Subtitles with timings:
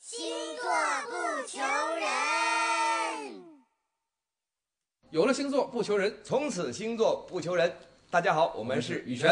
[0.00, 0.20] 星
[0.56, 0.70] 座
[1.10, 1.58] 不求
[1.98, 2.06] 人。
[5.10, 7.70] 有了星座不求人，从此星座不求人。
[8.08, 9.28] 大家好，我们是雨轩。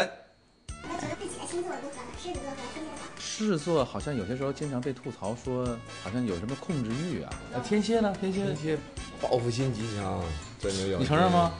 [0.83, 2.11] 我觉得自己的星座如何呢？
[2.19, 3.17] 狮子座和天蝎座。
[3.17, 5.65] 狮子座好像有些时候经常被吐槽说，
[6.03, 7.33] 好像有什么控制欲啊。
[7.51, 8.13] 那天蝎呢？
[8.19, 8.77] 天蝎天蝎
[9.21, 10.21] 报复心极强，
[10.59, 10.99] 钻牛角。
[10.99, 11.53] 你承认吗？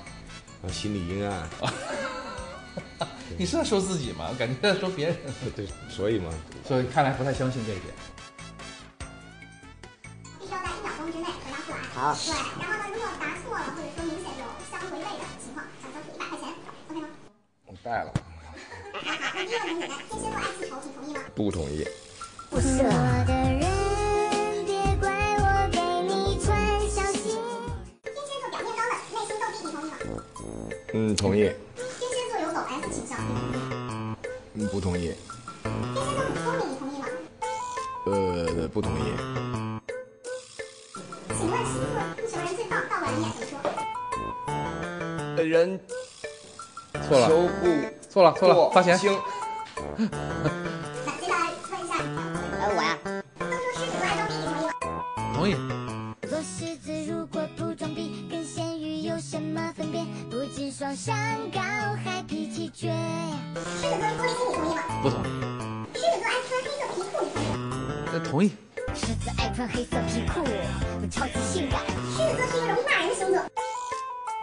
[0.63, 1.49] 啊，心理阴暗。
[3.37, 4.35] 你是在说自己吗？
[4.37, 5.15] 感觉在说别人。
[5.55, 6.29] 对，所以嘛，
[6.67, 7.93] 所以看来不太相信这一点。
[11.97, 16.53] 好对，然后呢，如果答错了，或者说明显有相违背的情况，小小处一百块钱
[16.91, 17.07] ，OK 吗？
[17.65, 18.13] 我带了，
[18.93, 21.21] 好，那第一个很简单，天蝎座爱记仇，你同意吗？
[21.33, 21.83] 不同意。
[22.51, 22.91] 不是我
[23.25, 23.65] 的人，
[24.67, 26.45] 别怪我给你穿
[26.87, 27.33] 小鞋。
[28.03, 29.97] 天蝎座表面高冷，内心同意吗？
[30.93, 31.49] 嗯，同意。
[31.75, 33.17] 天蝎座有走 S 倾向，
[34.53, 35.15] 嗯，不同意。
[35.63, 37.07] 天蝎座很聪明，你同意吗？
[38.05, 39.66] 呃，不同意。
[41.57, 43.59] 人最棒，到了人眼怎么说？
[45.37, 45.79] 呃人
[47.07, 47.63] 错了，求不
[48.09, 48.97] 错了，错了，过发钱。
[49.97, 50.05] 那
[51.19, 51.93] 接下来问一下，
[52.59, 52.97] 呃，我呀，
[53.39, 54.71] 都说狮子座爱装逼，你同意吗？
[55.35, 55.51] 同意。
[56.27, 60.05] 做狮子如果不装逼，跟咸鱼有什么分别？
[60.29, 61.15] 不仅双商
[61.51, 61.61] 高，
[62.03, 62.91] 还脾气倔。
[63.55, 64.81] 狮子座是玻璃心，你同意吗？
[65.01, 65.25] 不同意。
[65.93, 67.55] 狮子座爱穿黑色皮裤，
[68.13, 68.45] 你同意同意。
[68.97, 70.43] 狮子爱穿黑色皮裤，
[71.11, 71.79] 超级性感。
[71.85, 73.39] 狮子座是一个容易骂人的星座。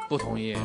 [0.08, 0.56] 不同意。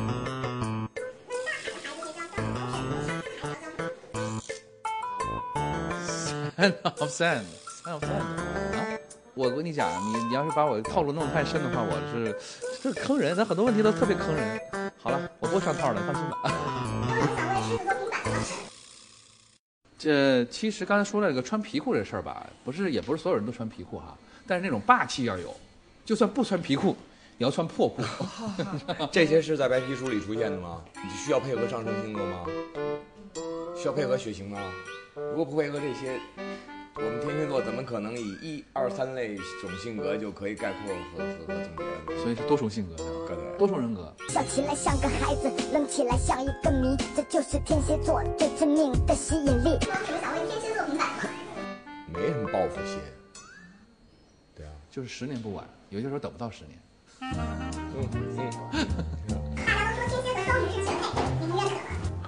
[6.56, 7.44] Son of Sand,
[7.84, 8.98] Son of Sand 啊！
[9.34, 12.38] 我跟你讲，你你要是把我套路弄得太深的话，我是
[12.82, 14.60] 这坑人，咱很多问题都特别坑人。
[15.02, 16.69] 好了，我不会上套的，放心吧。
[20.02, 25.54] 这其实刚才说了这个穿皮裤这事儿吧，不是也不是所有人都穿皮裤哈，但是那种霸气要有，
[26.06, 26.96] 就算不穿皮裤，
[27.36, 28.02] 也要穿破裤。
[29.12, 30.82] 这些是在白皮书里出现的吗？
[30.94, 32.46] 你需要配合上升星座吗？
[33.76, 34.58] 需要配合血型吗？
[35.14, 36.18] 如果不配合这些，
[36.94, 42.22] 我们天蝎座可能以一二三类种性格就可以概括和和和总结呢？
[42.22, 43.58] 所以是多重性格的，对不对？
[43.58, 44.12] 多重人格。
[44.28, 49.78] 笑起来像个孩子，冷起来像一个谜，这就是天蝎座最致命的吸引力。
[49.80, 51.24] 那我们想为天蝎座平反吗？
[52.12, 52.98] 没什么报复心。
[54.54, 56.78] 对啊，就是十年不晚，有些时候等不到十年。
[57.20, 57.28] 嗯
[58.38, 58.50] 嗯。
[59.66, 60.94] 大家都说天蝎和双鱼是绝配，
[61.40, 61.78] 你们认可吗？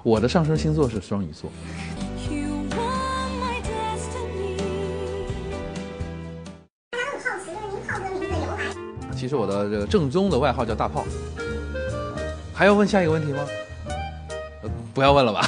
[0.04, 1.50] 我的上升星座是双鱼座，
[9.22, 11.04] 其实我的这个正宗的外号叫大炮。
[12.52, 13.46] 还要问下一个问题吗？
[14.62, 15.46] 呃不要问了吧。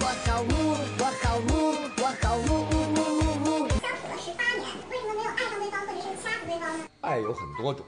[0.00, 3.68] 我好污，我好污，我好污污污污污。
[3.68, 6.88] 相处了十八年，为什么没有爱上对方，或者是掐死对方呢？
[7.02, 7.84] 爱有很多种，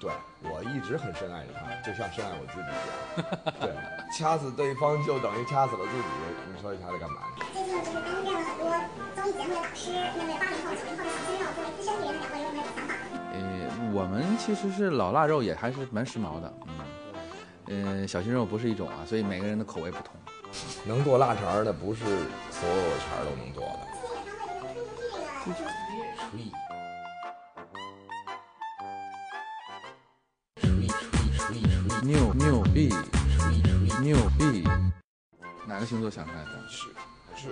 [0.00, 0.12] 对
[0.46, 3.26] 我一直很深爱着他，就像深爱我自己一样。
[3.58, 3.74] 对，
[4.16, 6.06] 掐死对方就等于掐死了自己，
[6.54, 7.42] 你说掐着干嘛呢？
[7.52, 8.70] 最近呢，就是担任了很多
[9.18, 11.90] 综艺节目的导师，面对八零后、九零后的小鲜肉，作为资深
[13.92, 16.54] 我们其实是老腊肉，也还是蛮时髦的。
[17.68, 20.16] 嗯，呃，小鲜肉不是一种啊，所以每个人的口味不同。
[20.86, 23.80] 能做腊肠儿的不是所有肠儿都能做的。
[25.44, 26.38] 今年演唱会
[30.56, 30.92] 这个
[31.36, 32.88] 春节这个，牛牛逼，
[34.00, 34.64] 牛逼！
[35.66, 36.50] 哪个星座想出来的？
[36.68, 36.88] 是
[37.36, 37.48] 是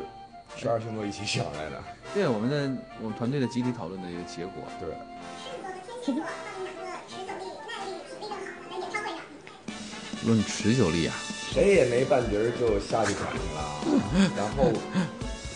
[0.56, 1.83] 十二星座一起想来的。
[2.12, 4.65] 对，我们的我们团队的集体讨论的一个结果。
[4.79, 4.89] 对，
[10.25, 11.15] 论持久力啊，
[11.53, 13.61] 谁也没半截儿就下去喘去了，
[14.37, 14.72] 然后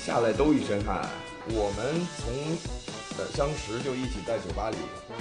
[0.05, 1.09] 下来都一身汗。
[1.49, 2.33] 我们从
[3.19, 4.77] 呃相识就一起在酒吧里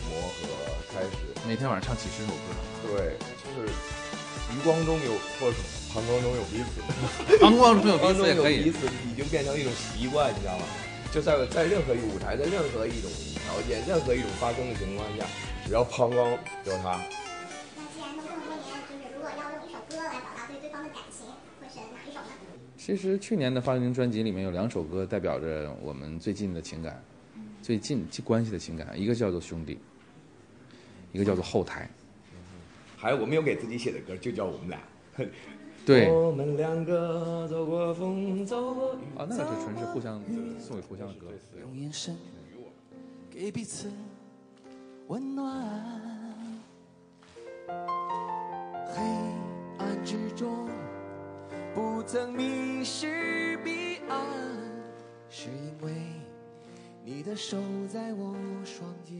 [0.09, 0.47] 磨合
[0.93, 1.17] 开始，
[1.47, 2.37] 每天晚上唱几十首歌，
[2.87, 3.67] 对，就是
[4.55, 5.57] 余光中有或者
[5.93, 6.79] 膀胱中有彼此，
[7.43, 8.57] 膀胱中有彼此也可以。
[8.67, 10.63] 有彼此，已经变成一种习惯，你知道吗？
[11.13, 13.11] 就在在任何一个舞台，在任何一种
[13.43, 15.25] 条件、任何一种发生的情况下，
[15.65, 16.31] 只要膀胱
[16.65, 16.99] 有他，
[17.75, 21.27] 那既然都这么多年，就是如果要用一首歌来表达对对方的感情，
[21.61, 22.27] 会选哪一首呢？
[22.77, 27.03] 其实去年的发行专辑里面有两首歌代表着我们最近的情感，
[27.61, 29.79] 最近关系的情感，一个叫做兄弟，
[31.11, 31.89] 一个叫做后台。
[32.97, 34.79] 还有我没有给自己写的歌，就叫我们俩。
[35.85, 38.99] 对，我们两个走过风，走过雨。
[39.17, 40.23] 啊，那个是纯是互相
[40.57, 41.27] 送给互相的歌。
[41.51, 42.15] 对用眼神
[43.33, 43.89] 给彼此
[45.07, 45.67] 温暖。
[48.85, 49.01] 黑
[49.79, 50.69] 暗之中，
[51.73, 54.19] 不曾迷失彼岸，
[55.31, 55.91] 是因为
[57.03, 57.57] 你的手
[57.87, 59.17] 在我双肩。